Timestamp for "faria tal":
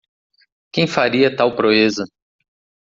0.87-1.55